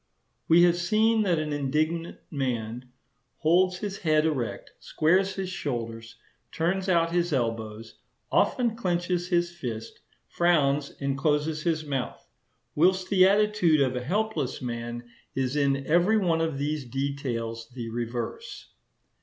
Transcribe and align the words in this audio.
We 0.47 0.63
have 0.63 0.77
seen 0.77 1.21
that 1.21 1.37
an 1.37 1.53
indignant 1.53 2.17
man 2.31 2.89
holds 3.37 3.77
his 3.77 3.99
head 3.99 4.25
erect, 4.25 4.71
squares 4.79 5.35
his 5.35 5.51
shoulders, 5.51 6.15
turns 6.51 6.89
out 6.89 7.11
his 7.11 7.31
elbows, 7.31 7.99
often 8.31 8.75
clenches 8.75 9.27
his 9.27 9.51
fist, 9.51 9.99
frowns, 10.27 10.89
and 10.99 11.15
closes 11.15 11.61
his 11.61 11.85
mouth; 11.85 12.25
whilst 12.73 13.11
the 13.11 13.27
attitude 13.27 13.79
of 13.79 13.95
a 13.95 14.03
helpless 14.03 14.59
man 14.59 15.03
is 15.35 15.55
in 15.55 15.85
every 15.85 16.17
one 16.17 16.41
of 16.41 16.57
these 16.57 16.83
details 16.83 17.69
the 17.69 17.89
reverse. 17.89 18.69